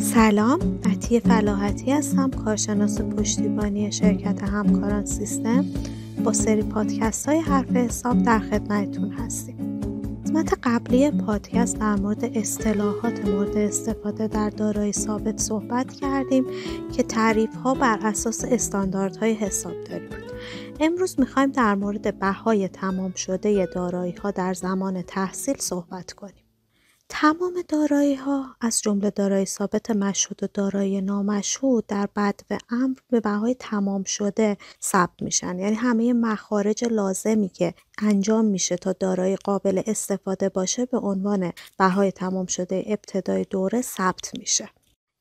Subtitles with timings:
[0.00, 5.64] سلام عطیه فلاحتی هستم کارشناس پشتیبانی شرکت همکاران سیستم.
[6.24, 9.80] با سری پادکست های حرف حساب در خدمتتون هستیم.
[10.24, 16.44] قسمت قبلی پادکست در مورد اصطلاحات مورد استفاده در دارایی ثابت صحبت کردیم
[16.96, 20.32] که تعریف ها بر اساس استانداردهای حسابداری بود
[20.80, 26.39] امروز می‌خوایم در مورد بهای تمام شده دارایی ها در زمان تحصیل صحبت کنیم.
[27.12, 33.20] تمام دارایی ها از جمله دارایی ثابت مشهود و دارایی نامشهود در بدو امر به
[33.20, 35.58] بهای تمام شده ثبت میشن.
[35.58, 42.12] یعنی همه مخارج لازمی که انجام میشه تا دارایی قابل استفاده باشه به عنوان بهای
[42.12, 44.68] تمام شده ابتدای دوره ثبت میشه.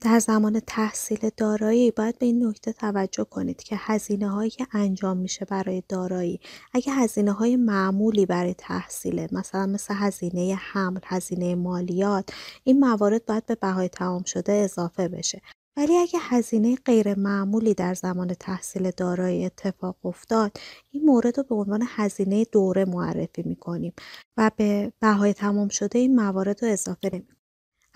[0.00, 5.16] در زمان تحصیل دارایی باید به این نکته توجه کنید که هزینه هایی که انجام
[5.16, 6.40] میشه برای دارایی
[6.72, 12.30] اگه هزینه های معمولی برای تحصیله مثلا مثل هزینه حمل هزینه مالیات
[12.64, 15.42] این موارد باید به بهای تمام شده اضافه بشه.
[15.76, 20.56] ولی اگه هزینه غیر معمولی در زمان تحصیل دارایی اتفاق افتاد
[20.90, 23.92] این مورد رو به عنوان هزینه دوره معرفی می‌کنیم
[24.36, 27.37] و به بهای تمام شده این موارد رو اضافه نمی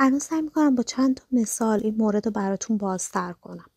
[0.03, 3.72] الان سعی می‌کنم با چند تا مثال این مورد رو براتون بازتر کنم.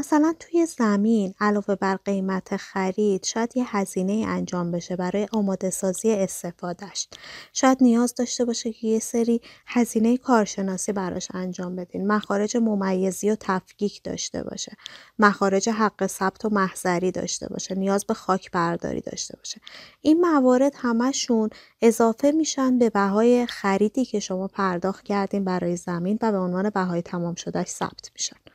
[0.00, 6.12] مثلا توی زمین علاوه بر قیمت خرید شاید یه هزینه انجام بشه برای آماده سازی
[6.12, 7.08] استفادهش
[7.52, 12.06] شاید نیاز داشته باشه که یه سری هزینه کارشناسی براش انجام بدین.
[12.06, 14.76] مخارج ممیزی و تفکیک داشته باشه.
[15.18, 17.74] مخارج حق ثبت و محضری داشته باشه.
[17.74, 19.60] نیاز به خاک برداری داشته باشه.
[20.00, 21.50] این موارد همشون
[21.82, 27.02] اضافه میشن به بهای خریدی که شما پرداخت کردین برای زمین و به عنوان بهای
[27.02, 28.49] تمام شدهش ثبت میشن.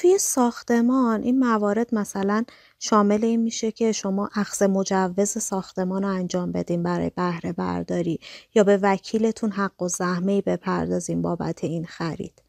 [0.00, 2.44] توی ساختمان این موارد مثلا
[2.78, 8.20] شامل این میشه که شما اخذ مجوز ساختمان رو انجام بدین برای بهره برداری
[8.54, 12.42] یا به وکیلتون حق و زحمه بپردازین بابت این خرید.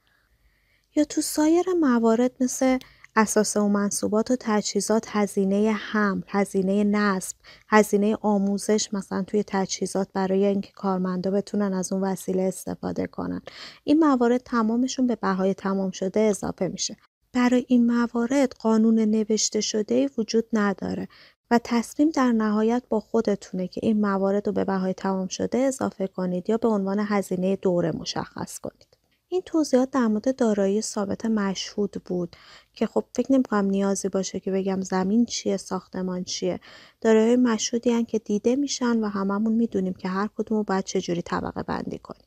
[0.95, 2.79] یا تو سایر موارد مثل
[3.15, 7.35] اساس و منصوبات و تجهیزات هزینه حمل، هزینه نصب،
[7.69, 13.41] هزینه آموزش مثلا توی تجهیزات برای اینکه کارمندا بتونن از اون وسیله استفاده کنن.
[13.83, 16.97] این موارد تمامشون به بهای تمام شده اضافه میشه.
[17.33, 21.07] برای این موارد قانون نوشته شده وجود نداره
[21.51, 26.07] و تصمیم در نهایت با خودتونه که این موارد رو به بهای تمام شده اضافه
[26.07, 28.87] کنید یا به عنوان هزینه دوره مشخص کنید.
[29.31, 32.35] این توضیحات در مورد دارایی ثابت مشهود بود
[32.73, 36.59] که خب فکر نمی‌کنم نیازی باشه که بگم زمین چیه ساختمان چیه
[37.01, 41.63] دارایی مشهودی که دیده میشن و هممون می‌دونیم که هر کدوم رو باید چجوری طبقه
[41.63, 42.25] بندی کنیم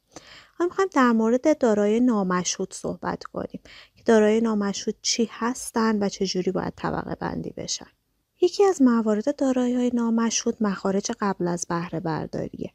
[0.63, 3.61] ما می‌خوایم در مورد دارایی نامشهود صحبت کنیم
[3.97, 7.87] که دارایی نامشهود چی هستن و چجوری باید طبقه بندی بشن.
[8.41, 12.73] یکی از موارد دارایی های نامشهود مخارج قبل از بهره برداریه.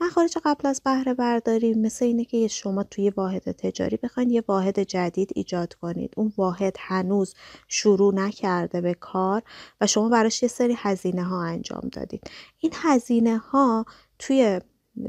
[0.00, 4.80] مخارج قبل از بهره برداری مثل اینه که شما توی واحد تجاری بخواید یه واحد
[4.80, 6.14] جدید ایجاد کنید.
[6.16, 7.34] اون واحد هنوز
[7.68, 9.42] شروع نکرده به کار
[9.80, 12.30] و شما براش یه سری هزینه ها انجام دادید.
[12.58, 13.84] این هزینه ها
[14.18, 14.60] توی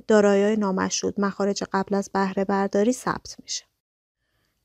[0.07, 3.65] دارایی نامشهود مخارج قبل از بهره برداری ثبت میشه.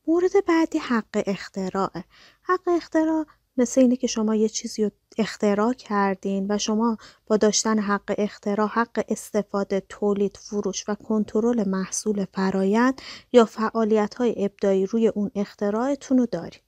[0.06, 2.04] مورد بعدی حق اختراعه.
[2.42, 3.26] حق اختراع
[3.56, 8.68] مثل اینه که شما یه چیزی رو اختراع کردین و شما با داشتن حق اختراع
[8.68, 16.18] حق استفاده تولید فروش و کنترل محصول فرایند یا فعالیت های ابدایی روی اون اختراعتون
[16.18, 16.60] رو دارین.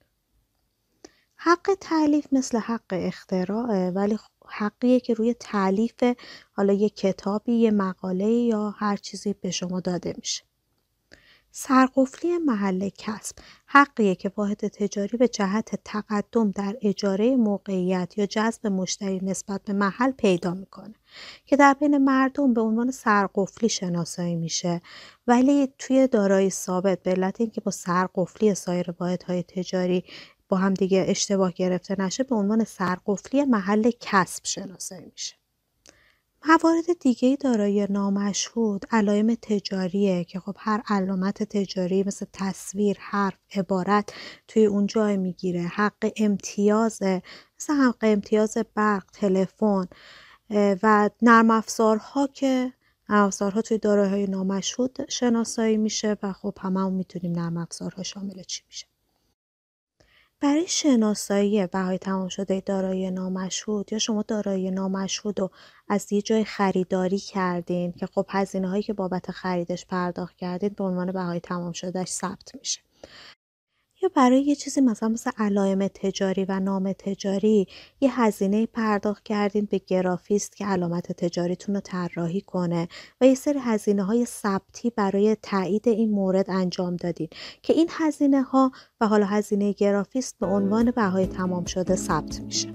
[1.36, 4.18] حق تعلیف مثل حق اختراعه ولی
[4.48, 6.04] حقیه که روی تعلیف
[6.52, 10.42] حالا یه کتابی یه مقاله یا هر چیزی به شما داده میشه.
[11.54, 13.36] سرقفلی محل کسب
[13.66, 19.72] حقیه که واحد تجاری به جهت تقدم در اجاره موقعیت یا جذب مشتری نسبت به
[19.72, 20.94] محل پیدا می‌کنه
[21.46, 24.80] که در بین مردم به عنوان سرقفلی شناسایی میشه.
[25.26, 30.04] ولی توی دارایی ثابت به علت اینکه با سرقفلی سایر واحدهای تجاری
[30.52, 35.34] با هم دیگه اشتباه گرفته نشه به عنوان سرقفلی محل کسب شناسایی میشه.
[36.48, 44.12] موارد دیگه دارای نامشهود علائم تجاریه که خب هر علامت تجاری مثل تصویر، حرف، عبارت
[44.48, 45.62] توی اون جای می‌گیره.
[45.62, 47.22] حق امتیازه
[47.58, 49.86] مثل حق امتیاز برق، تلفن
[50.50, 52.72] و نرم افزارها که
[53.08, 58.42] نرم افزارها توی دارایی نامشهود شناسایی میشه و خب همه هم می‌تونیم نرم افزارها شامل
[58.42, 58.91] چی میشه.
[60.42, 65.50] برای شناسایی بهای تمام شده دارایی نامشهود یا شما دارایی نامشهود رو
[65.88, 70.84] از یه جای خریداری کردین که خب هزینه هایی که بابت خریدش پرداخت کردید به
[70.84, 72.80] عنوان بهای تمام شدهش ثبت میشه.
[74.02, 77.66] یا برای یه چیزی مثلا مثل علائم تجاری و نام تجاری
[78.00, 82.88] یه هزینه پرداخت کردین به گرافیست که علامت تجاریتون رو طراحی کنه
[83.20, 87.28] و یه سری هزینه های ثبتی برای تایید این مورد انجام دادین
[87.62, 92.74] که این هزینه ها و حالا هزینه گرافیست به عنوان بهای تمام شده ثبت میشه.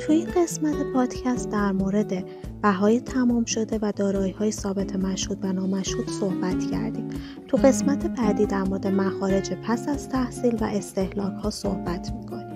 [0.00, 2.28] تو این قسمت پادکست در مورد
[2.62, 7.08] بهای تمام شده و دارایی های ثابت مشهود و نامشهود صحبت کردیم.
[7.48, 12.48] تو قسمت بعدی در مورد مخارج پس از تحصیل و استهلاک ها صحبت می‌کنیم.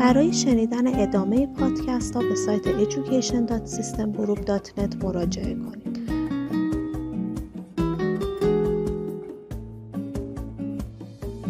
[0.00, 5.97] برای شنیدن ادامه پادکست ها به سایت education.systemgroup.net مراجعه کنید.